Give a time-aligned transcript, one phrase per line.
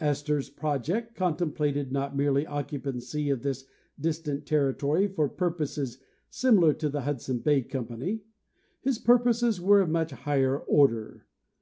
[0.00, 3.66] Astor's project contemplated not merely occupancy of this
[4.00, 5.98] dis tant territory for purposes
[6.30, 8.22] similar to the Hudson Bay company;
[8.80, 11.26] his purposes were of much higher order.